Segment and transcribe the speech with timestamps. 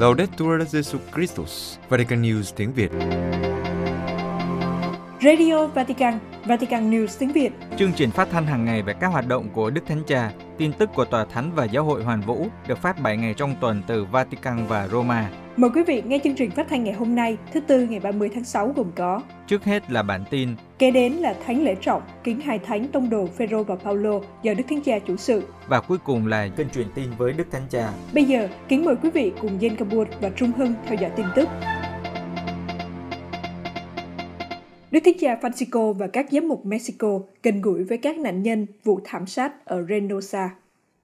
[0.00, 2.90] Laudetur Jesu Christus, Vatican News tiếng Việt.
[5.22, 7.50] Radio Vatican, Vatican News tiếng Việt.
[7.78, 10.72] Chương trình phát thanh hàng ngày về các hoạt động của Đức Thánh Cha, tin
[10.72, 13.82] tức của Tòa Thánh và Giáo hội Hoàn Vũ được phát 7 ngày trong tuần
[13.86, 15.30] từ Vatican và Roma.
[15.60, 18.30] Mời quý vị nghe chương trình phát thanh ngày hôm nay, thứ Tư ngày 30
[18.34, 20.48] tháng 6 gồm có Trước hết là bản tin,
[20.78, 24.54] Kế đến là Thánh lễ trọng, kính hai thánh tông đồ Phêrô và Phaolô do
[24.54, 25.42] Đức Thánh Cha chủ sự.
[25.68, 27.92] và cuối cùng là kênh truyền tin với Đức Thánh Cha.
[28.14, 31.26] Bây giờ, kính mời quý vị cùng Jen Kabur và Trung Hưng theo dõi tin
[31.36, 31.48] tức.
[34.90, 38.66] Đức Thánh Cha Francisco và các giám mục Mexico gần gũi với các nạn nhân
[38.84, 40.50] vụ thảm sát ở Reynosa.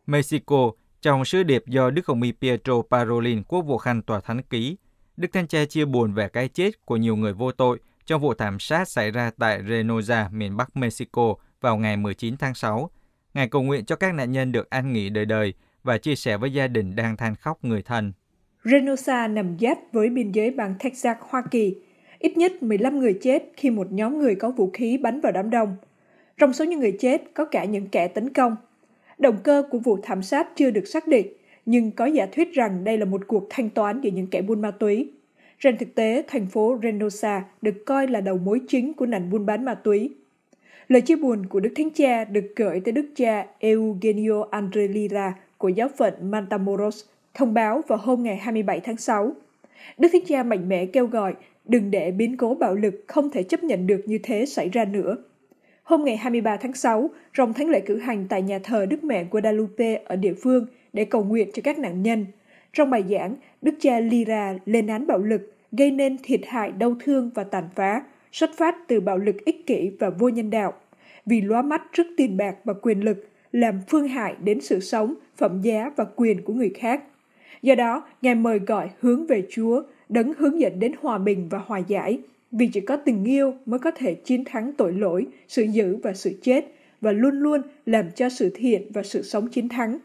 [0.07, 0.73] Mexico,
[1.07, 4.77] trong sứ điệp do Đức Hồng Y Pietro Parolin, quốc vụ khanh tòa thánh ký,
[5.17, 8.35] Đức Thánh Cha chia buồn về cái chết của nhiều người vô tội trong vụ
[8.35, 12.91] thảm sát xảy ra tại Reynosa, miền Bắc Mexico vào ngày 19 tháng 6.
[13.35, 16.37] Ngài cầu nguyện cho các nạn nhân được an nghỉ đời đời và chia sẻ
[16.37, 18.13] với gia đình đang than khóc người thân.
[18.65, 21.75] Reynosa nằm giáp với biên giới bang Texas, Hoa Kỳ.
[22.19, 25.51] Ít nhất 15 người chết khi một nhóm người có vũ khí bắn vào đám
[25.51, 25.77] đông.
[26.39, 28.57] Trong số những người chết có cả những kẻ tấn công.
[29.19, 31.27] Động cơ của vụ thảm sát chưa được xác định,
[31.67, 34.61] nhưng có giả thuyết rằng đây là một cuộc thanh toán giữa những kẻ buôn
[34.61, 35.11] ma túy.
[35.61, 39.47] Trên thực tế, thành phố Renosa được coi là đầu mối chính của nạn buôn
[39.47, 40.11] bán ma túy.
[40.89, 45.69] Lời chia buồn của Đức Thánh Cha được gửi tới Đức cha Eugenio Andrelira của
[45.69, 49.33] giáo phận Mantamoros thông báo vào hôm ngày 27 tháng 6.
[49.99, 53.43] Đức Thánh Cha mạnh mẽ kêu gọi đừng để biến cố bạo lực không thể
[53.43, 55.17] chấp nhận được như thế xảy ra nữa.
[55.87, 59.25] Hôm ngày 23 tháng 6, rồng thánh lễ cử hành tại nhà thờ Đức Mẹ
[59.31, 62.27] Guadalupe ở địa phương để cầu nguyện cho các nạn nhân.
[62.73, 66.97] Trong bài giảng, Đức cha Lira lên án bạo lực, gây nên thiệt hại đau
[67.01, 70.73] thương và tàn phá, xuất phát từ bạo lực ích kỷ và vô nhân đạo.
[71.27, 75.15] Vì lóa mắt trước tiền bạc và quyền lực, làm phương hại đến sự sống,
[75.37, 77.03] phẩm giá và quyền của người khác.
[77.63, 81.59] Do đó, Ngài mời gọi hướng về Chúa, đấng hướng dẫn đến hòa bình và
[81.67, 82.19] hòa giải,
[82.59, 86.15] vì chỉ có tình yêu mới có thể chiến thắng tội lỗi, sự dữ và
[86.15, 86.65] sự chết,
[87.01, 89.99] và luôn luôn làm cho sự thiện và sự sống chiến thắng.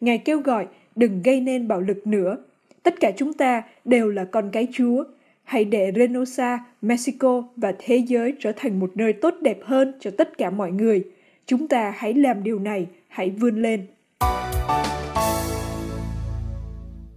[0.00, 0.66] Ngài kêu gọi
[0.96, 2.36] đừng gây nên bạo lực nữa.
[2.82, 5.04] Tất cả chúng ta đều là con cái Chúa.
[5.44, 10.10] Hãy để Reynosa, Mexico và thế giới trở thành một nơi tốt đẹp hơn cho
[10.18, 11.04] tất cả mọi người.
[11.46, 13.86] Chúng ta hãy làm điều này, hãy vươn lên.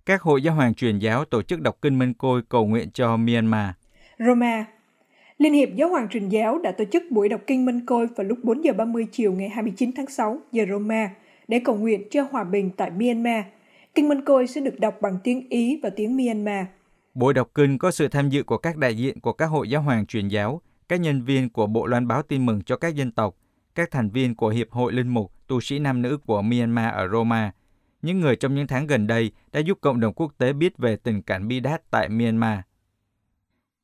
[0.06, 3.18] Các hội giáo hoàng truyền giáo tổ chức đọc kinh Minh Côi cầu nguyện cho
[3.18, 3.70] Myanmar.
[4.20, 4.66] Roma
[5.38, 8.28] Liên hiệp Giáo hoàng truyền giáo đã tổ chức buổi đọc kinh Minh Côi vào
[8.28, 11.10] lúc 4 giờ 30 chiều ngày 29 tháng 6 giờ Roma
[11.48, 13.46] để cầu nguyện cho hòa bình tại Myanmar.
[13.96, 16.66] Kinh Minh Côi sẽ được đọc bằng tiếng Ý và tiếng Myanmar.
[17.14, 19.82] Buổi đọc kinh có sự tham dự của các đại diện của các hội giáo
[19.82, 23.12] hoàng truyền giáo, các nhân viên của Bộ Loan báo tin mừng cho các dân
[23.12, 23.38] tộc,
[23.76, 27.08] các thành viên của Hiệp hội Linh mục, tu sĩ nam nữ của Myanmar ở
[27.08, 27.52] Roma,
[28.02, 30.96] những người trong những tháng gần đây đã giúp cộng đồng quốc tế biết về
[30.96, 32.60] tình cảnh bi đát tại Myanmar.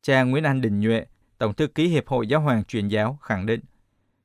[0.01, 1.05] Cha Nguyễn Anh Đình Nhuệ,
[1.39, 3.59] Tổng thư ký Hiệp hội Giáo hoàng truyền giáo khẳng định,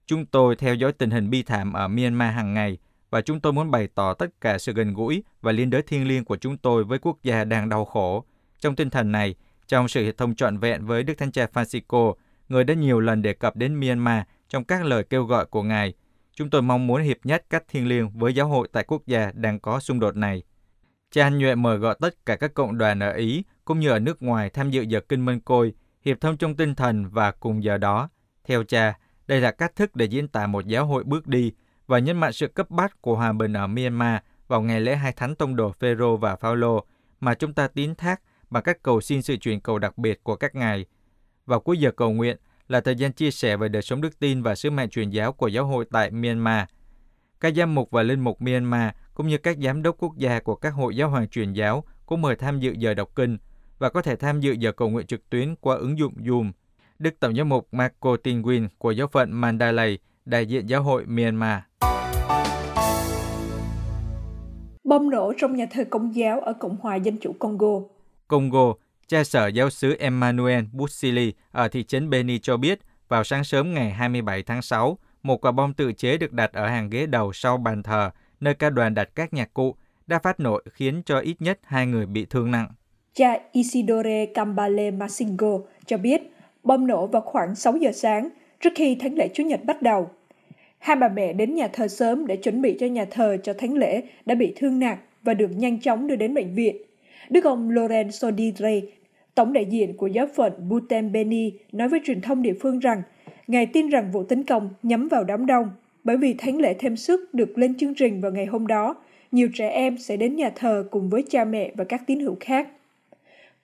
[0.07, 2.79] Chúng tôi theo dõi tình hình bi thảm ở Myanmar hàng ngày
[3.11, 6.09] và chúng tôi muốn bày tỏ tất cả sự gần gũi và liên đới thiêng
[6.09, 8.25] liêng của chúng tôi với quốc gia đang đau khổ.
[8.61, 9.35] Trong tinh thần này,
[9.67, 12.15] trong sự hiệp thông trọn vẹn với Đức Thánh Cha Francisco,
[12.49, 15.95] người đã nhiều lần đề cập đến Myanmar trong các lời kêu gọi của Ngài.
[16.33, 19.33] Chúng tôi mong muốn hiệp nhất cách thiêng liêng với giáo hội tại quốc gia
[19.35, 20.43] đang có xung đột này.
[21.11, 23.99] Cha Anh Nhuệ mời gọi tất cả các cộng đoàn ở Ý cũng như ở
[23.99, 27.65] nước ngoài tham dự giờ kinh mân Côi, hiệp thông trong tinh thần và cùng
[27.65, 28.09] giờ đó.
[28.45, 31.53] Theo cha, đây là cách thức để diễn tả một giáo hội bước đi
[31.87, 35.13] và nhấn mạnh sự cấp bách của hòa bình ở Myanmar vào ngày lễ hai
[35.13, 36.85] thánh tông đồ Phêrô và Phaolô
[37.21, 38.21] mà chúng ta tín thác
[38.51, 40.87] bằng cách cầu xin sự truyền cầu đặc biệt của các ngài.
[41.47, 42.37] Vào cuối giờ cầu nguyện
[42.69, 45.33] là thời gian chia sẻ về đời sống đức tin và sứ mệnh truyền giáo
[45.33, 46.65] của giáo hội tại Myanmar.
[47.41, 50.55] Các giám mục và linh mục Myanmar cũng như các giám đốc quốc gia của
[50.55, 53.39] các hội giáo hoàng truyền giáo cũng mời tham dự giờ đọc kinh
[53.79, 56.53] và có thể tham dự giờ cầu nguyện trực tuyến qua ứng dụng Zoom.
[56.99, 61.59] Đức Tổng giám mục Marco Tinguin của giáo phận Mandalay, đại diện giáo hội Myanmar.
[64.85, 67.81] Bom nổ trong nhà thờ công giáo ở Cộng hòa Dân chủ Congo.
[68.29, 68.75] Congo,
[69.09, 73.75] cha sở giáo sứ Emmanuel Busili ở thị trấn Beni cho biết vào sáng sớm
[73.75, 77.33] ngày 27 tháng 6, một quả bom tự chế được đặt ở hàng ghế đầu
[77.33, 78.11] sau bàn thờ,
[78.41, 79.77] nơi ca đoàn đặt các nhạc cụ,
[80.07, 82.69] đã phát nổ khiến cho ít nhất hai người bị thương nặng.
[83.15, 86.23] Cha Isidore Kambale Masingo cho biết
[86.63, 88.29] bom nổ vào khoảng 6 giờ sáng
[88.61, 90.11] trước khi thánh lễ chủ Nhật bắt đầu.
[90.79, 93.75] Hai bà mẹ đến nhà thờ sớm để chuẩn bị cho nhà thờ cho thánh
[93.75, 96.77] lễ đã bị thương nặng và được nhanh chóng đưa đến bệnh viện.
[97.31, 98.81] Đức ông Lorenzo Dire,
[99.35, 103.03] tổng đại diện của giáo phận Butembeni, nói với truyền thông địa phương rằng
[103.47, 105.71] Ngài tin rằng vụ tấn công nhắm vào đám đông
[106.05, 108.97] bởi vì thánh lễ thêm sức được lên chương trình vào ngày hôm đó.
[109.33, 112.37] Nhiều trẻ em sẽ đến nhà thờ cùng với cha mẹ và các tín hữu
[112.41, 112.69] khác.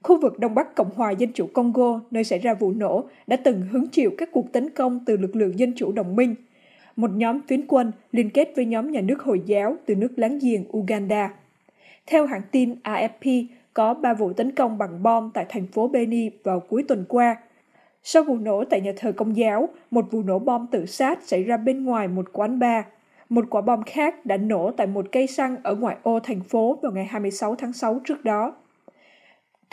[0.03, 3.37] Khu vực Đông Bắc Cộng hòa Dân chủ Congo, nơi xảy ra vụ nổ, đã
[3.37, 6.35] từng hứng chịu các cuộc tấn công từ lực lượng Dân chủ đồng minh,
[6.97, 10.39] một nhóm phiến quân liên kết với nhóm nhà nước Hồi giáo từ nước láng
[10.43, 11.35] giềng Uganda.
[12.07, 13.45] Theo hãng tin AFP,
[13.75, 17.37] có ba vụ tấn công bằng bom tại thành phố Beni vào cuối tuần qua.
[18.03, 21.45] Sau vụ nổ tại nhà thờ công giáo, một vụ nổ bom tự sát xảy
[21.45, 22.85] ra bên ngoài một quán bar.
[23.29, 26.79] Một quả bom khác đã nổ tại một cây xăng ở ngoại ô thành phố
[26.83, 28.55] vào ngày 26 tháng 6 trước đó.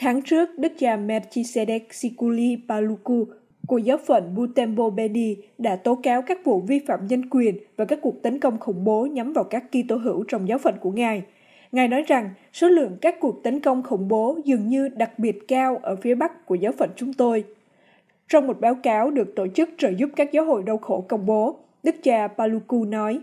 [0.01, 3.25] Tháng trước, đức cha Melchizedek Sikuli Paluku
[3.67, 7.85] của giáo phận Butembo Beni đã tố cáo các vụ vi phạm nhân quyền và
[7.85, 10.91] các cuộc tấn công khủng bố nhắm vào các Kitô hữu trong giáo phận của
[10.91, 11.23] Ngài.
[11.71, 15.47] Ngài nói rằng số lượng các cuộc tấn công khủng bố dường như đặc biệt
[15.47, 17.44] cao ở phía bắc của giáo phận chúng tôi.
[18.29, 21.25] Trong một báo cáo được tổ chức trợ giúp các giáo hội đau khổ công
[21.25, 23.19] bố, Đức cha Paluku nói,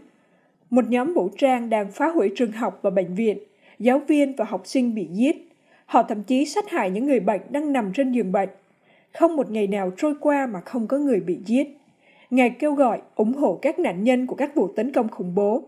[0.71, 3.39] một nhóm vũ trang đang phá hủy trường học và bệnh viện,
[3.79, 5.44] giáo viên và học sinh bị giết.
[5.87, 8.49] Họ thậm chí sát hại những người bệnh đang nằm trên giường bệnh.
[9.13, 11.69] Không một ngày nào trôi qua mà không có người bị giết.
[12.31, 15.63] Ngài kêu gọi ủng hộ các nạn nhân của các vụ tấn công khủng bố.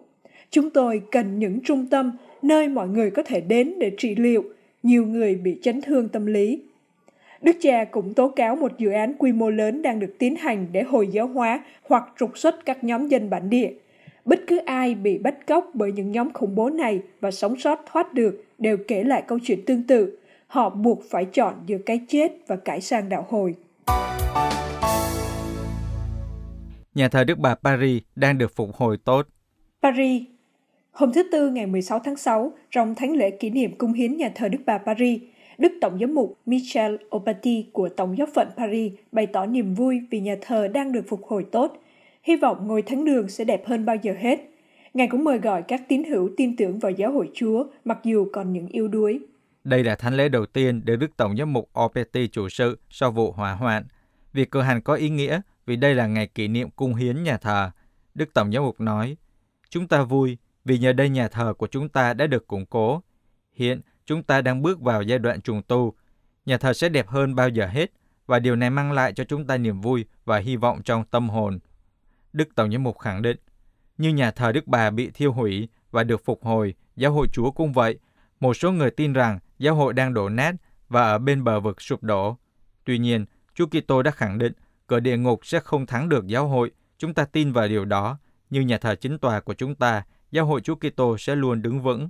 [0.50, 4.44] Chúng tôi cần những trung tâm nơi mọi người có thể đến để trị liệu
[4.82, 6.62] nhiều người bị chấn thương tâm lý.
[7.42, 10.66] Đức cha cũng tố cáo một dự án quy mô lớn đang được tiến hành
[10.72, 13.70] để hồi giáo hóa hoặc trục xuất các nhóm dân bản địa.
[14.26, 17.80] Bất cứ ai bị bắt cóc bởi những nhóm khủng bố này và sống sót
[17.92, 20.18] thoát được đều kể lại câu chuyện tương tự.
[20.46, 23.54] Họ buộc phải chọn giữa cái chết và cải sang đạo hồi.
[26.94, 29.26] Nhà thờ Đức Bà Paris đang được phục hồi tốt.
[29.82, 30.22] Paris
[30.92, 34.30] Hôm thứ Tư ngày 16 tháng 6, trong thánh lễ kỷ niệm cung hiến nhà
[34.34, 35.20] thờ Đức Bà Paris,
[35.58, 40.00] Đức Tổng giám mục Michel Opati của Tổng giáo phận Paris bày tỏ niềm vui
[40.10, 41.76] vì nhà thờ đang được phục hồi tốt.
[42.26, 44.40] Hy vọng ngôi thánh đường sẽ đẹp hơn bao giờ hết.
[44.94, 48.26] Ngài cũng mời gọi các tín hữu tin tưởng vào giáo hội Chúa mặc dù
[48.32, 49.20] còn những yếu đuối.
[49.64, 53.10] Đây là thánh lễ đầu tiên được Đức Tổng giám mục Opeti chủ sự sau
[53.10, 53.84] vụ hỏa hoạn.
[54.32, 57.36] Việc cử hành có ý nghĩa vì đây là ngày kỷ niệm cung hiến nhà
[57.36, 57.70] thờ.
[58.14, 59.16] Đức Tổng giám mục nói,
[59.70, 63.02] Chúng ta vui vì nhờ đây nhà thờ của chúng ta đã được củng cố.
[63.52, 65.94] Hiện, chúng ta đang bước vào giai đoạn trùng tu.
[66.46, 67.90] Nhà thờ sẽ đẹp hơn bao giờ hết,
[68.26, 71.28] và điều này mang lại cho chúng ta niềm vui và hy vọng trong tâm
[71.28, 71.58] hồn.
[72.36, 73.36] Đức Tổng giám mục khẳng định,
[73.98, 77.50] như nhà thờ Đức Bà bị thiêu hủy và được phục hồi, giáo hội Chúa
[77.50, 77.98] cũng vậy.
[78.40, 80.54] Một số người tin rằng giáo hội đang đổ nát
[80.88, 82.36] và ở bên bờ vực sụp đổ.
[82.84, 83.24] Tuy nhiên,
[83.54, 84.52] Chúa Kitô đã khẳng định
[84.86, 86.70] cửa địa ngục sẽ không thắng được giáo hội.
[86.98, 88.18] Chúng ta tin vào điều đó,
[88.50, 91.82] như nhà thờ chính tòa của chúng ta giáo hội Chúa Kitô sẽ luôn đứng
[91.82, 92.08] vững.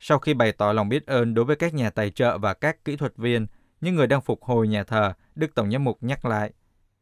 [0.00, 2.84] Sau khi bày tỏ lòng biết ơn đối với các nhà tài trợ và các
[2.84, 3.46] kỹ thuật viên,
[3.80, 6.52] những người đang phục hồi nhà thờ, Đức Tổng giám mục nhắc lại,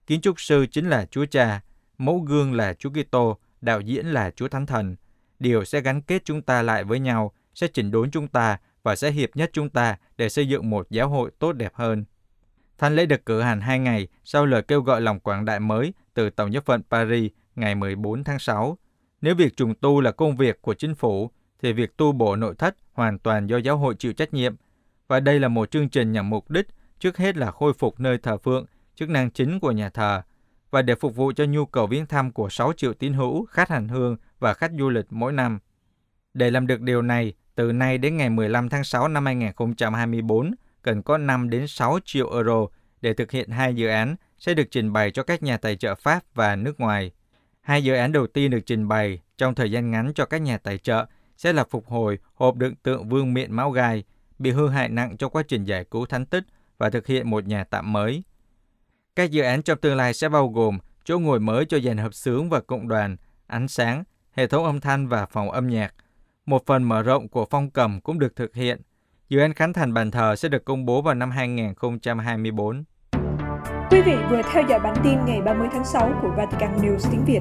[0.06, 1.60] kiến trúc sư chính là Chúa Cha,
[1.98, 4.96] mẫu gương là Chúa Kitô, đạo diễn là Chúa Thánh Thần.
[5.38, 8.96] Điều sẽ gắn kết chúng ta lại với nhau, sẽ chỉnh đốn chúng ta và
[8.96, 12.04] sẽ hiệp nhất chúng ta để xây dựng một giáo hội tốt đẹp hơn.
[12.78, 15.94] Thánh lễ được cử hành hai ngày sau lời kêu gọi lòng quảng đại mới
[16.14, 18.78] từ Tổng giáo phận Paris ngày 14 tháng 6
[19.24, 21.30] nếu việc trùng tu là công việc của chính phủ,
[21.62, 24.54] thì việc tu bổ nội thất hoàn toàn do giáo hội chịu trách nhiệm.
[25.08, 26.66] Và đây là một chương trình nhằm mục đích
[26.98, 30.22] trước hết là khôi phục nơi thờ phượng, chức năng chính của nhà thờ,
[30.74, 33.68] và để phục vụ cho nhu cầu viếng thăm của 6 triệu tín hữu, khách
[33.68, 35.58] hành hương và khách du lịch mỗi năm.
[36.34, 41.02] Để làm được điều này, từ nay đến ngày 15 tháng 6 năm 2024, cần
[41.02, 42.66] có 5 đến 6 triệu euro
[43.00, 45.94] để thực hiện hai dự án sẽ được trình bày cho các nhà tài trợ
[45.94, 47.10] Pháp và nước ngoài.
[47.60, 50.58] Hai dự án đầu tiên được trình bày trong thời gian ngắn cho các nhà
[50.58, 54.04] tài trợ sẽ là phục hồi hộp đựng tượng vương miện máu gai
[54.38, 56.44] bị hư hại nặng trong quá trình giải cứu thánh tích
[56.78, 58.22] và thực hiện một nhà tạm mới.
[59.16, 62.14] Các dự án trong tương lai sẽ bao gồm chỗ ngồi mới cho dàn hợp
[62.14, 63.16] sướng và cộng đoàn,
[63.46, 65.94] ánh sáng, hệ thống âm thanh và phòng âm nhạc.
[66.46, 68.80] Một phần mở rộng của phong cầm cũng được thực hiện.
[69.28, 72.84] Dự án khánh thành bàn thờ sẽ được công bố vào năm 2024.
[73.90, 77.24] Quý vị vừa theo dõi bản tin ngày 30 tháng 6 của Vatican News tiếng
[77.24, 77.40] Việt.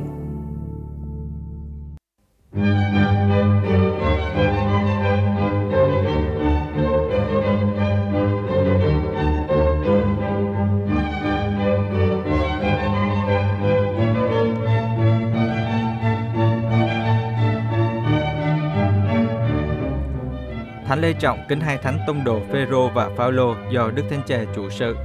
[20.93, 24.45] Thánh Lê Trọng kính hai thánh tông đồ Phêrô và Phaolô do Đức Thánh Cha
[24.55, 24.95] chủ sự.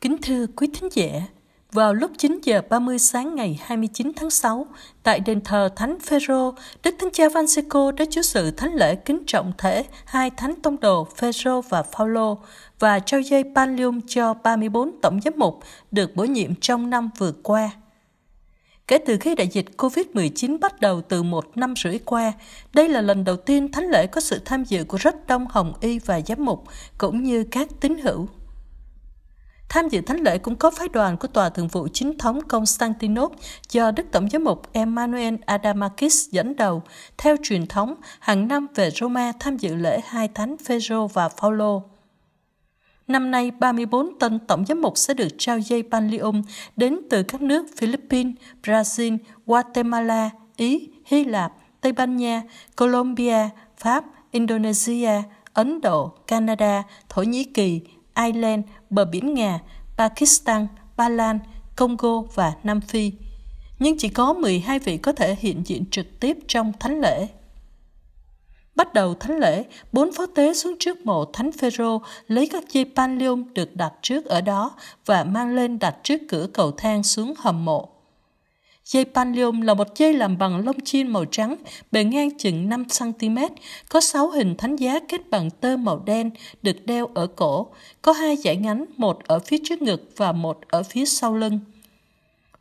[0.00, 1.08] Kính thưa quý thính giả,
[1.72, 4.66] vào lúc 9 giờ 30 sáng ngày 29 tháng 6,
[5.02, 9.22] tại đền thờ Thánh Phêrô, Đức Thánh Cha Francisco đã chủ sự thánh lễ kính
[9.26, 12.38] trọng thể hai thánh tông đồ Phêrô và Phaolô
[12.78, 17.32] và trao dây pallium cho 34 tổng giám mục được bổ nhiệm trong năm vừa
[17.42, 17.70] qua.
[18.88, 22.32] Kể từ khi đại dịch COVID-19 bắt đầu từ một năm rưỡi qua,
[22.72, 25.72] đây là lần đầu tiên thánh lễ có sự tham dự của rất đông hồng
[25.80, 26.64] y và giám mục,
[26.98, 28.28] cũng như các tín hữu.
[29.68, 33.38] Tham dự thánh lễ cũng có phái đoàn của Tòa thượng vụ Chính thống Constantinople
[33.70, 36.82] do Đức Tổng giám mục Emmanuel Adamakis dẫn đầu.
[37.18, 41.82] Theo truyền thống, hàng năm về Roma tham dự lễ hai thánh Phaero và Phaolô.
[43.08, 46.42] Năm nay, 34 tên tổng giám mục sẽ được trao dây Panlium
[46.76, 52.42] đến từ các nước Philippines, Brazil, Guatemala, Ý, Hy Lạp, Tây Ban Nha,
[52.76, 57.80] Colombia, Pháp, Indonesia, Ấn Độ, Canada, Thổ Nhĩ Kỳ,
[58.16, 59.58] Ireland, bờ biển Nga,
[59.96, 61.38] Pakistan, Ba Lan,
[61.76, 63.12] Congo và Nam Phi.
[63.78, 67.26] Nhưng chỉ có 12 vị có thể hiện diện trực tiếp trong thánh lễ.
[68.74, 72.86] Bắt đầu thánh lễ, bốn phó tế xuống trước mộ Thánh Phêrô lấy các dây
[72.96, 74.70] panlium được đặt trước ở đó
[75.06, 77.88] và mang lên đặt trước cửa cầu thang xuống hầm mộ.
[78.84, 81.56] Dây panlium là một dây làm bằng lông chim màu trắng,
[81.92, 83.50] bề ngang chừng 5cm,
[83.88, 86.30] có 6 hình thánh giá kết bằng tơ màu đen
[86.62, 87.66] được đeo ở cổ,
[88.02, 91.58] có hai dải ngắn, một ở phía trước ngực và một ở phía sau lưng.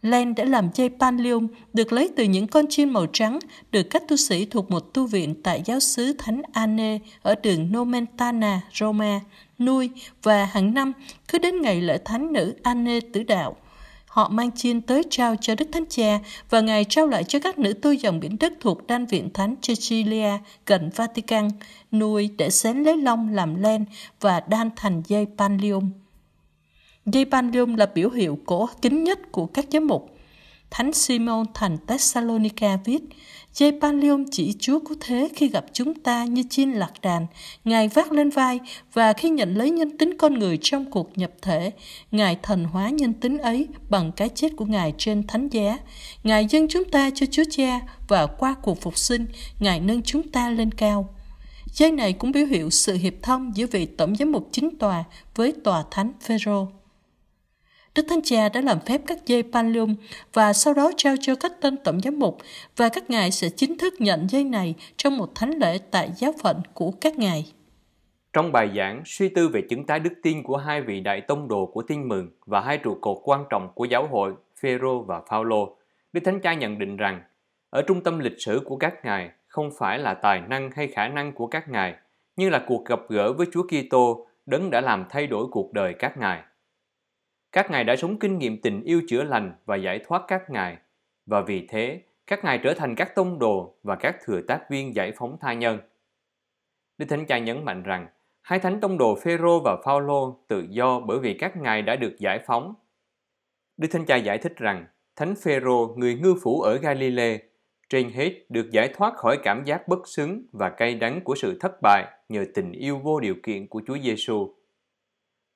[0.04, 3.40] Len đã làm dây panlium được lấy từ những con chim màu trắng
[3.72, 7.72] được các tu sĩ thuộc một tu viện tại giáo xứ Thánh Anne ở đường
[7.72, 9.20] Nomentana, Roma,
[9.60, 9.90] nuôi
[10.24, 10.94] và hàng năm
[11.28, 13.56] cứ đến ngày lễ thánh nữ Anne tử đạo.
[14.06, 16.20] Họ mang chiên tới trao cho Đức Thánh Cha
[16.50, 19.56] và Ngài trao lại cho các nữ tu dòng biển đất thuộc đan viện Thánh
[19.56, 20.32] Cecilia
[20.66, 21.50] gần Vatican,
[21.92, 23.86] nuôi để xén lấy lông làm len
[24.22, 25.90] và đan thành dây panlium.
[27.06, 30.10] Dây panlium là biểu hiệu cổ kính nhất của các giám mục.
[30.72, 33.02] Thánh Simon thành Thessalonica viết,
[33.54, 37.28] Dây Panlium chỉ Chúa cứu thế khi gặp chúng ta như chiên lạc đàn,
[37.64, 38.60] Ngài vác lên vai
[38.94, 41.72] và khi nhận lấy nhân tính con người trong cuộc nhập thể,
[42.12, 45.78] Ngài thần hóa nhân tính ấy bằng cái chết của Ngài trên thánh giá.
[46.24, 49.26] Ngài dâng chúng ta cho Chúa Cha và qua cuộc phục sinh,
[49.60, 51.16] Ngài nâng chúng ta lên cao.
[51.74, 55.04] Dây này cũng biểu hiệu sự hiệp thông giữa vị tổng giám mục chính tòa
[55.36, 56.68] với tòa thánh Phêrô.
[57.96, 59.96] Đức Thánh Cha đã làm phép các dây Pallium
[60.34, 62.38] và sau đó trao cho các tên tổng giám mục
[62.78, 66.34] và các ngài sẽ chính thức nhận dây này trong một thánh lễ tại giáo
[66.44, 67.54] phận của các ngài.
[68.34, 71.48] Trong bài giảng suy tư về chứng tái đức tin của hai vị đại tông
[71.48, 75.22] đồ của tin mừng và hai trụ cột quan trọng của giáo hội Phêrô và
[75.30, 75.78] Phaolô,
[76.14, 77.22] Đức Thánh Cha nhận định rằng
[77.70, 81.08] ở trung tâm lịch sử của các ngài không phải là tài năng hay khả
[81.08, 81.94] năng của các ngài,
[82.36, 85.94] nhưng là cuộc gặp gỡ với Chúa Kitô đấng đã làm thay đổi cuộc đời
[86.00, 86.42] các ngài.
[87.54, 90.78] Các ngài đã sống kinh nghiệm tình yêu chữa lành và giải thoát các ngài,
[91.26, 94.96] và vì thế các ngài trở thành các tông đồ và các thừa tác viên
[94.96, 95.80] giải phóng tha nhân.
[96.98, 98.08] Đức Thánh Cha nhấn mạnh rằng
[98.42, 102.16] hai thánh tông đồ Phêrô và Phaolô tự do bởi vì các ngài đã được
[102.20, 102.74] giải phóng.
[103.78, 107.38] Đức Thánh Cha giải thích rằng Thánh Phêrô, người ngư phủ ở Galilee,
[107.90, 111.58] trên hết được giải thoát khỏi cảm giác bất xứng và cay đắng của sự
[111.60, 114.56] thất bại nhờ tình yêu vô điều kiện của Chúa Giêsu.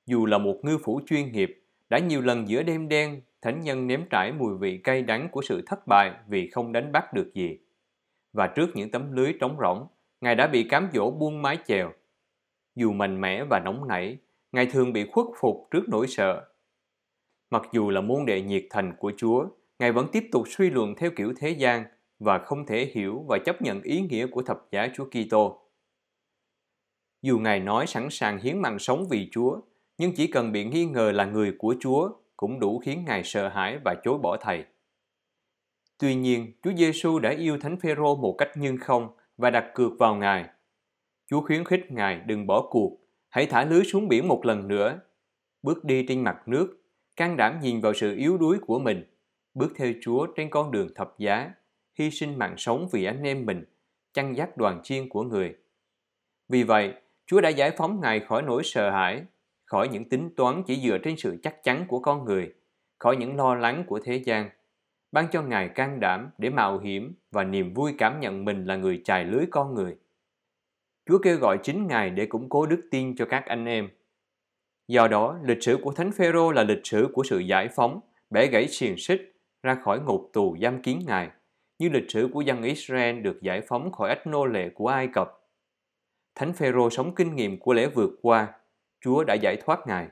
[0.06, 3.86] Dù là một ngư phủ chuyên nghiệp, đã nhiều lần giữa đêm đen, thánh nhân
[3.86, 7.30] nếm trải mùi vị cay đắng của sự thất bại vì không đánh bắt được
[7.34, 7.58] gì.
[8.32, 9.86] Và trước những tấm lưới trống rỗng,
[10.20, 11.92] Ngài đã bị cám dỗ buông mái chèo.
[12.74, 14.18] Dù mạnh mẽ và nóng nảy,
[14.52, 16.44] Ngài thường bị khuất phục trước nỗi sợ.
[17.50, 19.46] Mặc dù là môn đệ nhiệt thành của Chúa,
[19.78, 21.84] Ngài vẫn tiếp tục suy luận theo kiểu thế gian
[22.18, 25.62] và không thể hiểu và chấp nhận ý nghĩa của thập giá Chúa Kitô.
[27.22, 29.60] Dù Ngài nói sẵn sàng hiến mạng sống vì Chúa,
[29.98, 33.48] nhưng chỉ cần bị nghi ngờ là người của Chúa cũng đủ khiến Ngài sợ
[33.48, 34.64] hãi và chối bỏ Thầy.
[35.98, 39.92] Tuy nhiên, Chúa Giêsu đã yêu Thánh Phêrô một cách nhân không và đặt cược
[39.98, 40.48] vào Ngài.
[41.26, 45.00] Chúa khuyến khích Ngài đừng bỏ cuộc, hãy thả lưới xuống biển một lần nữa,
[45.62, 46.82] bước đi trên mặt nước,
[47.16, 49.04] can đảm nhìn vào sự yếu đuối của mình,
[49.54, 51.50] bước theo Chúa trên con đường thập giá,
[51.98, 53.64] hy sinh mạng sống vì anh em mình,
[54.12, 55.56] chăn dắt đoàn chiên của người.
[56.48, 56.94] Vì vậy,
[57.26, 59.24] Chúa đã giải phóng Ngài khỏi nỗi sợ hãi
[59.68, 62.54] khỏi những tính toán chỉ dựa trên sự chắc chắn của con người,
[62.98, 64.50] khỏi những lo lắng của thế gian.
[65.12, 68.76] Ban cho Ngài can đảm để mạo hiểm và niềm vui cảm nhận mình là
[68.76, 69.96] người chài lưới con người.
[71.08, 73.88] Chúa kêu gọi chính Ngài để củng cố đức tin cho các anh em.
[74.88, 78.46] Do đó, lịch sử của Thánh Phêrô là lịch sử của sự giải phóng, bẻ
[78.46, 79.32] gãy xiềng xích
[79.62, 81.30] ra khỏi ngục tù giam kiến Ngài,
[81.78, 85.08] như lịch sử của dân Israel được giải phóng khỏi ách nô lệ của Ai
[85.12, 85.32] Cập.
[86.34, 88.57] Thánh Phêrô sống kinh nghiệm của lễ vượt qua
[89.04, 90.06] Chúa đã giải thoát Ngài.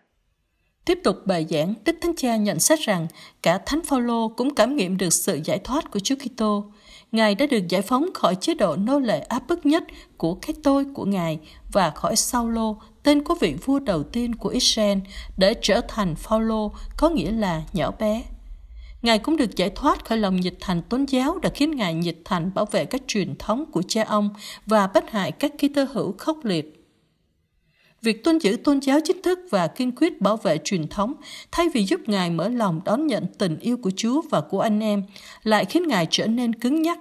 [0.85, 3.07] Tiếp tục bài giảng, Đức Thánh Cha nhận xét rằng
[3.43, 6.73] cả Thánh Phaolô cũng cảm nghiệm được sự giải thoát của Chúa Kitô.
[7.13, 9.85] Ngài đã được giải phóng khỏi chế độ nô lệ áp bức nhất
[10.17, 11.39] của cái tôi của Ngài
[11.73, 14.99] và khỏi Saulo, tên của vị vua đầu tiên của Israel,
[15.37, 18.23] để trở thành Phaolô, có nghĩa là nhỏ bé.
[19.03, 22.17] Ngài cũng được giải thoát khỏi lòng nhiệt thành tôn giáo đã khiến Ngài nhiệt
[22.25, 24.31] thành bảo vệ các truyền thống của cha ông
[24.67, 26.76] và bất hại các ký tơ hữu khốc liệt.
[28.07, 31.15] Việc tuân giữ tôn giáo chính thức và kiên quyết bảo vệ truyền thống
[31.53, 34.81] thay vì giúp Ngài mở lòng đón nhận tình yêu của Chúa và của anh
[34.81, 35.05] em
[35.43, 36.99] lại khiến Ngài trở nên cứng nhắc.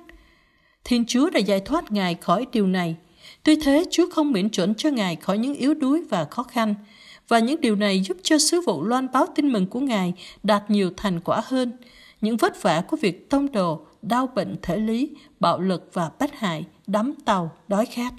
[0.83, 2.95] Thiên Chúa đã giải thoát Ngài khỏi điều này.
[3.43, 6.75] Tuy thế, Chúa không miễn chuẩn cho Ngài khỏi những yếu đuối và khó khăn,
[7.27, 10.69] và những điều này giúp cho sứ vụ loan báo tin mừng của Ngài đạt
[10.69, 11.71] nhiều thành quả hơn.
[12.21, 15.09] Những vất vả của việc tông đồ, đau bệnh thể lý,
[15.39, 18.13] bạo lực và bất hại, đắm tàu, đói khát.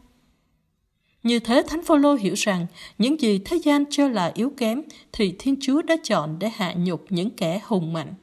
[1.27, 2.67] Như thế Thánh Phaolô hiểu rằng
[2.99, 6.75] những gì thế gian cho là yếu kém thì Thiên Chúa đã chọn để hạ
[6.77, 8.15] nhục những kẻ hùng mạnh.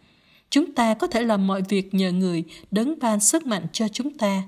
[0.50, 4.18] Chúng ta có thể làm mọi việc nhờ người đấng ban sức mạnh cho chúng
[4.18, 4.44] ta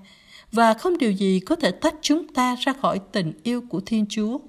[0.52, 4.06] và không điều gì có thể tách chúng ta ra khỏi tình yêu của Thiên
[4.10, 4.40] Chúa.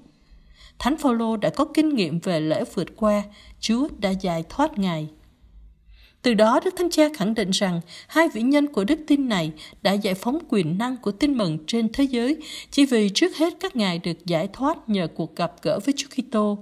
[0.79, 3.23] Thánh Phaolô đã có kinh nghiệm về lễ vượt qua,
[3.61, 5.09] Chúa đã giải thoát Ngài.
[6.26, 9.52] Từ đó, Đức Thánh Cha khẳng định rằng hai vĩ nhân của đức tin này
[9.83, 12.37] đã giải phóng quyền năng của tin mừng trên thế giới
[12.71, 16.09] chỉ vì trước hết các ngài được giải thoát nhờ cuộc gặp gỡ với Chúa
[16.16, 16.59] Kitô.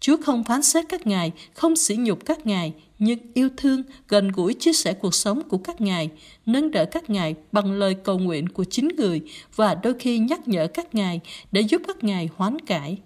[0.00, 4.28] Chúa không phán xét các ngài, không sỉ nhục các ngài, nhưng yêu thương, gần
[4.28, 6.10] gũi chia sẻ cuộc sống của các ngài,
[6.46, 9.20] nâng đỡ các ngài bằng lời cầu nguyện của chính người
[9.56, 11.20] và đôi khi nhắc nhở các ngài
[11.52, 12.98] để giúp các ngài hoán cải.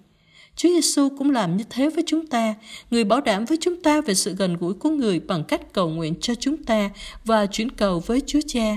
[0.58, 2.54] Chúa Giêsu cũng làm như thế với chúng ta.
[2.90, 5.88] Người bảo đảm với chúng ta về sự gần gũi của người bằng cách cầu
[5.88, 6.90] nguyện cho chúng ta
[7.24, 8.76] và chuyển cầu với Chúa Cha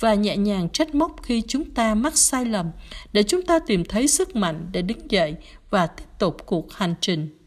[0.00, 2.70] và nhẹ nhàng trách móc khi chúng ta mắc sai lầm
[3.12, 5.34] để chúng ta tìm thấy sức mạnh để đứng dậy
[5.70, 7.38] và tiếp tục cuộc hành trình.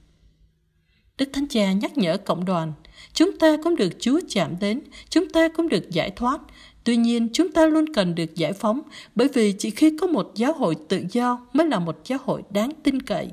[1.18, 2.74] Đức Thánh Cha nhắc nhở cộng đoàn,
[3.14, 6.42] chúng ta cũng được Chúa chạm đến, chúng ta cũng được giải thoát.
[6.84, 8.82] Tuy nhiên, chúng ta luôn cần được giải phóng
[9.16, 12.44] bởi vì chỉ khi có một giáo hội tự do mới là một giáo hội
[12.50, 13.28] đáng tin cậy.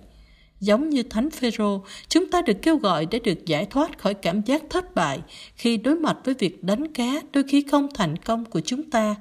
[0.67, 4.43] Giống như Thánh Phêrô, chúng ta được kêu gọi để được giải thoát khỏi cảm
[4.43, 5.21] giác thất bại
[5.57, 9.15] khi đối mặt với việc đánh cá đôi khi không thành công của chúng ta,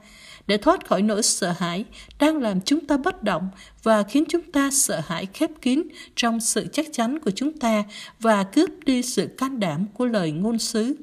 [0.48, 1.86] để thoát khỏi nỗi sợ hãi
[2.20, 3.50] đang làm chúng ta bất động
[3.84, 5.84] và khiến chúng ta sợ hãi khép kín
[6.16, 7.84] trong sự chắc chắn của chúng ta
[8.20, 10.96] và cướp đi sự can đảm của lời ngôn sứ.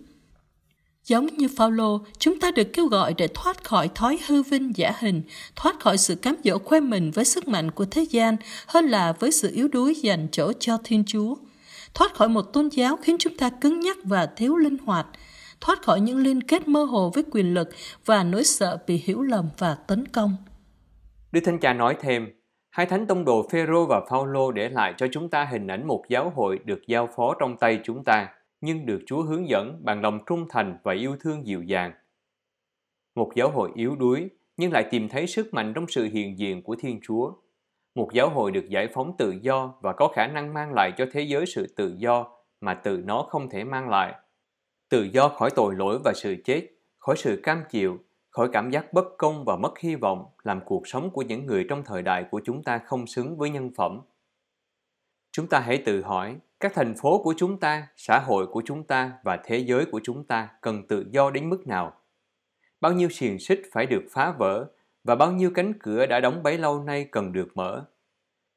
[1.12, 4.92] Giống như Phaolô, chúng ta được kêu gọi để thoát khỏi thói hư vinh giả
[4.98, 5.22] hình,
[5.56, 9.12] thoát khỏi sự cám dỗ khoe mình với sức mạnh của thế gian hơn là
[9.12, 11.34] với sự yếu đuối dành chỗ cho Thiên Chúa.
[11.94, 15.06] Thoát khỏi một tôn giáo khiến chúng ta cứng nhắc và thiếu linh hoạt,
[15.60, 17.68] thoát khỏi những liên kết mơ hồ với quyền lực
[18.04, 20.36] và nỗi sợ bị hiểu lầm và tấn công.
[21.32, 22.26] Đức Thánh Cha nói thêm,
[22.70, 26.04] hai thánh tông đồ Phêrô và Phaolô để lại cho chúng ta hình ảnh một
[26.08, 28.28] giáo hội được giao phó trong tay chúng ta–
[28.62, 31.92] nhưng được Chúa hướng dẫn bằng lòng trung thành và yêu thương dịu dàng.
[33.14, 36.62] Một giáo hội yếu đuối nhưng lại tìm thấy sức mạnh trong sự hiện diện
[36.62, 37.32] của Thiên Chúa.
[37.94, 41.06] Một giáo hội được giải phóng tự do và có khả năng mang lại cho
[41.12, 42.26] thế giới sự tự do
[42.60, 44.14] mà tự nó không thể mang lại.
[44.88, 47.98] Tự do khỏi tội lỗi và sự chết, khỏi sự cam chịu,
[48.30, 51.66] khỏi cảm giác bất công và mất hy vọng làm cuộc sống của những người
[51.68, 54.00] trong thời đại của chúng ta không xứng với nhân phẩm.
[55.32, 58.84] Chúng ta hãy tự hỏi các thành phố của chúng ta, xã hội của chúng
[58.84, 61.92] ta và thế giới của chúng ta cần tự do đến mức nào?
[62.80, 64.66] Bao nhiêu xiềng xích phải được phá vỡ
[65.04, 67.84] và bao nhiêu cánh cửa đã đóng bấy lâu nay cần được mở?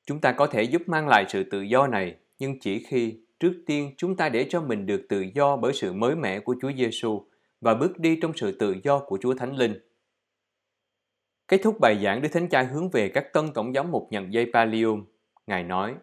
[0.08, 3.54] Chúng ta có thể giúp mang lại sự tự do này, nhưng chỉ khi trước
[3.66, 6.72] tiên chúng ta để cho mình được tự do bởi sự mới mẻ của Chúa
[6.78, 7.26] Giêsu
[7.62, 9.80] và bước đi trong sự tự do của Chúa Thánh Linh.
[11.48, 14.34] Kết thúc bài giảng Đức Thánh Cha hướng về các tân tổng giám mục nhận
[14.34, 15.06] dây Pallium.
[15.48, 15.96] Ngài nói,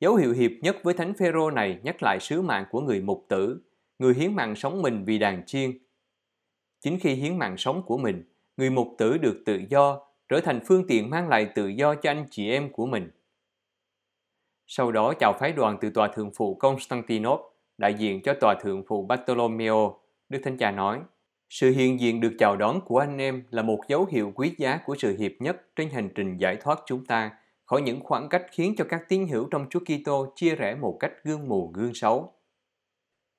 [0.00, 3.26] Dấu hiệu hiệp nhất với Thánh Phêrô này nhắc lại sứ mạng của người mục
[3.28, 3.60] tử,
[3.98, 5.78] người hiến mạng sống mình vì đàn chiên.
[6.80, 8.24] Chính khi hiến mạng sống của mình,
[8.56, 12.10] người mục tử được tự do, trở thành phương tiện mang lại tự do cho
[12.10, 13.10] anh chị em của mình.
[14.66, 17.44] Sau đó chào phái đoàn từ tòa thượng phụ Constantinople,
[17.78, 21.00] đại diện cho tòa thượng phụ Bartolomeo, Đức Thánh Cha nói,
[21.48, 24.80] sự hiện diện được chào đón của anh em là một dấu hiệu quý giá
[24.86, 27.30] của sự hiệp nhất trên hành trình giải thoát chúng ta
[27.68, 30.96] khỏi những khoảng cách khiến cho các tín hữu trong Chúa Kitô chia rẽ một
[31.00, 32.32] cách gương mù gương xấu.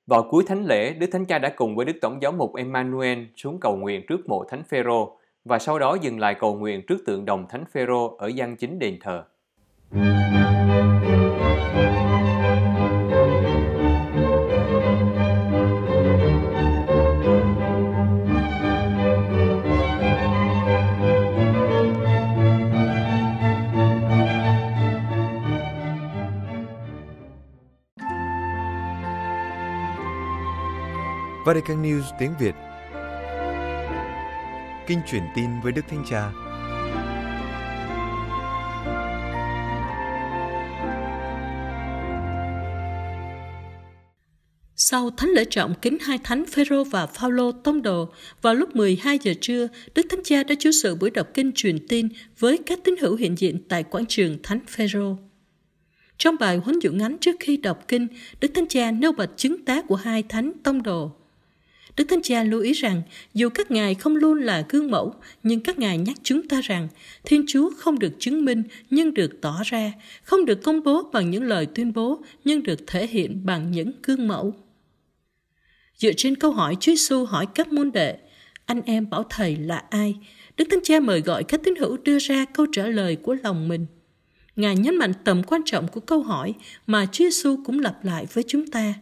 [0.06, 3.18] Vào cuối thánh lễ, Đức Thánh Cha đã cùng với Đức Tổng giáo mục Emmanuel
[3.36, 6.98] xuống cầu nguyện trước mộ Thánh Phêrô và sau đó dừng lại cầu nguyện trước
[7.06, 9.24] tượng đồng Thánh Phêrô ở gian chính đền thờ.
[31.44, 32.54] Vatican News tiếng Việt
[34.86, 36.32] Kinh truyền tin với Đức Thánh Cha
[44.76, 48.08] Sau thánh lễ trọng kính hai thánh Phêrô và Phaolô tông đồ,
[48.42, 51.86] vào lúc 12 giờ trưa, Đức Thánh Cha đã chủ sự buổi đọc kinh truyền
[51.88, 55.16] tin với các tín hữu hiện diện tại quảng trường Thánh Phêrô.
[56.18, 58.06] Trong bài huấn dụ ngắn trước khi đọc kinh,
[58.40, 61.19] Đức Thánh Cha nêu bật chứng tá của hai thánh tông đồ.
[61.96, 63.02] Đức Thánh Cha lưu ý rằng,
[63.34, 66.88] dù các ngài không luôn là gương mẫu, nhưng các ngài nhắc chúng ta rằng,
[67.24, 71.30] Thiên Chúa không được chứng minh nhưng được tỏ ra, không được công bố bằng
[71.30, 74.54] những lời tuyên bố nhưng được thể hiện bằng những gương mẫu.
[75.96, 78.16] Dựa trên câu hỏi Chúa Giêsu hỏi các môn đệ,
[78.66, 80.16] anh em bảo thầy là ai?
[80.56, 83.68] Đức Thánh Cha mời gọi các tín hữu đưa ra câu trả lời của lòng
[83.68, 83.86] mình.
[84.56, 86.54] Ngài nhấn mạnh tầm quan trọng của câu hỏi
[86.86, 88.94] mà Chúa Giêsu cũng lặp lại với chúng ta.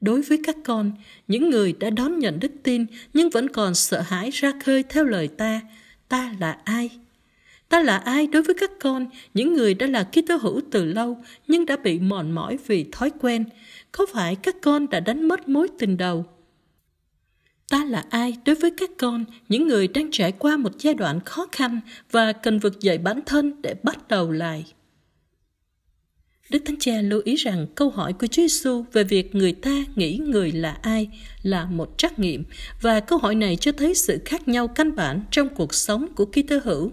[0.00, 0.92] Đối với các con,
[1.28, 5.04] những người đã đón nhận đức tin nhưng vẫn còn sợ hãi ra khơi theo
[5.04, 5.60] lời ta,
[6.08, 6.90] ta là ai?
[7.68, 10.84] Ta là ai đối với các con, những người đã là ký tơ hữu từ
[10.84, 13.44] lâu nhưng đã bị mòn mỏi vì thói quen,
[13.92, 16.26] có phải các con đã đánh mất mối tình đầu?
[17.70, 21.20] Ta là ai đối với các con, những người đang trải qua một giai đoạn
[21.20, 21.80] khó khăn
[22.10, 24.64] và cần vực dậy bản thân để bắt đầu lại?
[26.50, 29.84] Đức Thánh Cha lưu ý rằng câu hỏi của Chúa Giêsu về việc người ta
[29.96, 31.08] nghĩ người là ai
[31.42, 32.44] là một trắc nghiệm
[32.80, 36.24] và câu hỏi này cho thấy sự khác nhau căn bản trong cuộc sống của
[36.24, 36.92] Kitô hữu.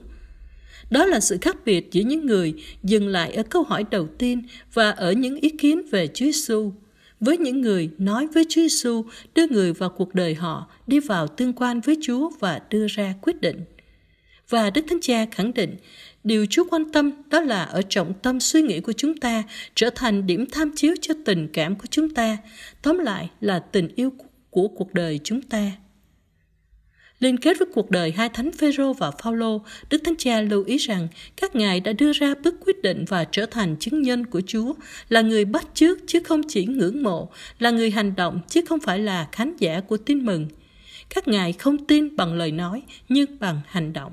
[0.89, 4.43] Đó là sự khác biệt giữa những người dừng lại ở câu hỏi đầu tiên
[4.73, 6.73] và ở những ý kiến về Chúa Giêsu
[7.19, 11.27] với những người nói với Chúa Giêsu đưa người vào cuộc đời họ đi vào
[11.27, 13.61] tương quan với Chúa và đưa ra quyết định.
[14.49, 15.75] Và Đức Thánh Cha khẳng định,
[16.25, 19.43] điều Chúa quan tâm đó là ở trọng tâm suy nghĩ của chúng ta
[19.75, 22.37] trở thành điểm tham chiếu cho tình cảm của chúng ta,
[22.81, 24.13] tóm lại là tình yêu
[24.49, 25.71] của cuộc đời chúng ta.
[27.19, 30.77] Liên kết với cuộc đời hai thánh Phêrô và Phaolô, Đức Thánh Cha lưu ý
[30.77, 34.41] rằng các ngài đã đưa ra bước quyết định và trở thành chứng nhân của
[34.47, 34.73] Chúa,
[35.09, 38.79] là người bắt chước chứ không chỉ ngưỡng mộ, là người hành động chứ không
[38.79, 40.47] phải là khán giả của tin mừng.
[41.09, 44.11] Các ngài không tin bằng lời nói nhưng bằng hành động.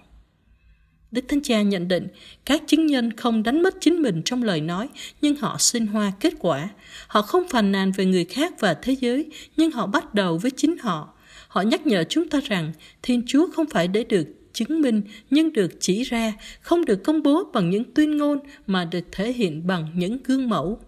[1.12, 2.08] Đức Thánh Cha nhận định
[2.44, 4.88] các chứng nhân không đánh mất chính mình trong lời nói,
[5.22, 6.68] nhưng họ sinh hoa kết quả.
[7.06, 10.50] Họ không phàn nàn về người khác và thế giới, nhưng họ bắt đầu với
[10.50, 11.14] chính họ.
[11.48, 12.72] Họ nhắc nhở chúng ta rằng
[13.02, 17.22] Thiên Chúa không phải để được chứng minh nhưng được chỉ ra, không được công
[17.22, 20.80] bố bằng những tuyên ngôn mà được thể hiện bằng những gương mẫu.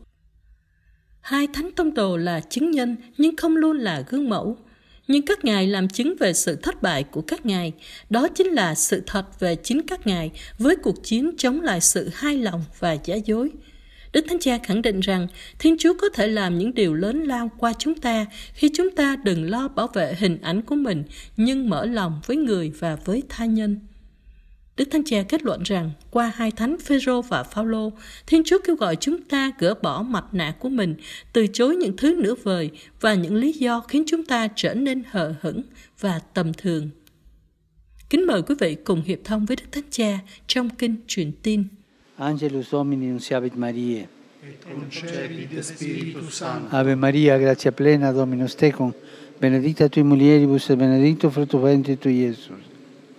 [1.21, 4.57] Hai thánh tông đồ là chứng nhân nhưng không luôn là gương mẫu.
[5.09, 7.73] Nhưng các ngài làm chứng về sự thất bại của các ngài.
[8.11, 12.11] Đó chính là sự thật về chính các ngài, với cuộc chiến chống lại sự
[12.15, 13.51] hai lòng và giả dối.
[14.13, 15.27] Đức Thánh Cha khẳng định rằng,
[15.59, 19.17] Thiên Chúa có thể làm những điều lớn lao qua chúng ta khi chúng ta
[19.25, 21.05] đừng lo bảo vệ hình ảnh của mình,
[21.37, 23.81] nhưng mở lòng với người và với tha nhân.
[24.77, 27.93] Đức Thánh Cha kết luận rằng qua hai thánh Phêrô và Phaolô,
[28.27, 30.95] Thiên Chúa kêu gọi chúng ta gỡ bỏ mặt nạ của mình,
[31.33, 35.03] từ chối những thứ nửa vời và những lý do khiến chúng ta trở nên
[35.11, 35.63] hờ hững
[36.01, 36.91] và tầm thường.
[38.11, 41.65] Kính mời quý vị cùng hiệp thông với Đức Thánh Cha trong kinh truyền tin.
[42.17, 44.07] Angelus Domini nunciavit Mariae.
[44.47, 46.77] et concepit Spiritus Sancto.
[46.77, 48.93] Ave Maria, gratia plena, Dominus tecum,
[49.41, 52.74] benedicta tui mulieribus et benedictus fructus ventris tui, Iesus.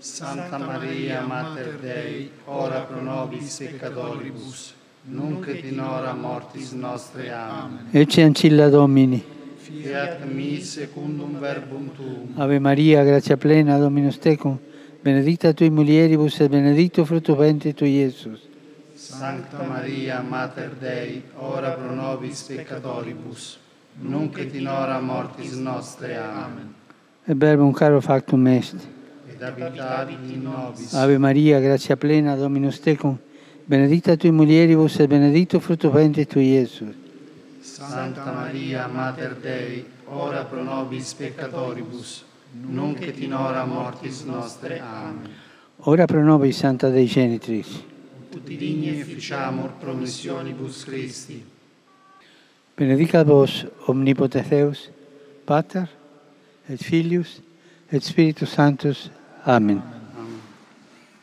[0.06, 7.34] Santa Maria, Mater Dei, ora pro nobis peccatoribus, nunc et in hora mortis nostre.
[7.34, 7.88] Amen.
[7.90, 9.22] Ecce ancilla Domini.
[9.58, 12.34] Fiat mi secundum verbum tuum.
[12.36, 14.60] Ave Maria, gratia plena, Dominus tecum,
[15.02, 18.48] benedicta tui mulieribus et benedictus fructus ventris tui, Iesus.
[18.94, 23.58] Sancta Maria, Mater Dei, ora pro nobis peccatoribus,
[24.02, 26.16] nunc et in hora mortis nostre.
[26.16, 26.76] Amen.
[27.26, 28.94] Et verbum caro factum est.
[30.94, 33.18] Ave Maria, gratia plena, Dominus tecum,
[33.66, 36.96] benedicta tui mulieribus et benedictus fructus ventris tui, Iesus.
[37.62, 42.24] Santa Maria, Mater Dei, ora pro nobis peccatoribus,
[42.70, 44.80] nunc et in hora mortis nostre.
[44.80, 45.30] Amen.
[45.88, 47.84] Ora pro nobis Santa Dei Genitris.
[48.34, 51.44] Ut digni efficiamur promissionibus Christi.
[52.76, 54.90] Benedicat vos omnipotens Deus,
[55.46, 55.90] Pater,
[56.68, 57.42] et Filius,
[57.92, 59.10] et Spiritus Sanctus.
[59.46, 59.80] Amen.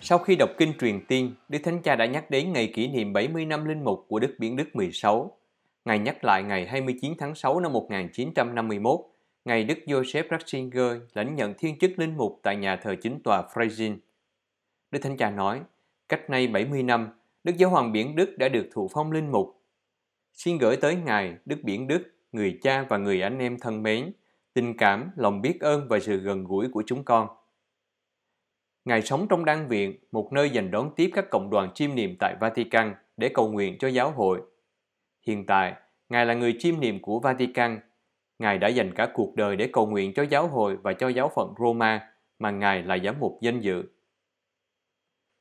[0.00, 3.12] Sau khi đọc kinh truyền tiên, Đức Thánh Cha đã nhắc đến ngày kỷ niệm
[3.12, 5.38] 70 năm linh mục của Đức Biển Đức 16.
[5.84, 9.00] Ngài nhắc lại ngày 29 tháng 6 năm 1951,
[9.44, 13.42] ngày Đức Joseph Ratzinger lãnh nhận thiên chức linh mục tại nhà thờ chính tòa
[13.54, 13.96] Freising.
[14.90, 15.60] Đức Thánh Cha nói,
[16.08, 17.08] cách nay 70 năm,
[17.44, 19.62] Đức Giáo hoàng Biển Đức đã được thụ phong linh mục.
[20.32, 24.12] Xin gửi tới Ngài, Đức Biển Đức, người cha và người anh em thân mến,
[24.54, 27.28] tình cảm, lòng biết ơn và sự gần gũi của chúng con.
[28.84, 32.16] Ngài sống trong đan viện, một nơi dành đón tiếp các cộng đoàn chiêm niệm
[32.20, 34.40] tại Vatican để cầu nguyện cho giáo hội.
[35.26, 35.74] Hiện tại,
[36.08, 37.80] Ngài là người chiêm niệm của Vatican.
[38.38, 41.30] Ngài đã dành cả cuộc đời để cầu nguyện cho giáo hội và cho giáo
[41.34, 43.84] phận Roma mà Ngài là giám mục danh dự.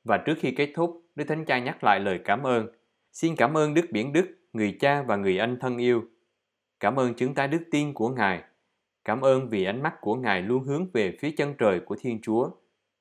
[0.04, 2.68] Và trước khi kết thúc, Đức Thánh Cha nhắc lại lời cảm ơn.
[3.12, 6.04] Xin cảm ơn Đức Biển Đức, người cha và người anh thân yêu.
[6.80, 8.44] Cảm ơn chứng tá đức tin của Ngài.
[9.06, 12.20] Cảm ơn vì ánh mắt của Ngài luôn hướng về phía chân trời của Thiên
[12.22, 12.50] Chúa.